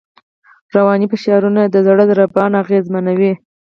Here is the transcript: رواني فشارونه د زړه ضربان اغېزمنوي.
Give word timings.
رواني 0.75 1.07
فشارونه 1.11 1.61
د 1.65 1.75
زړه 1.87 2.03
ضربان 2.11 2.51
اغېزمنوي. 2.63 3.33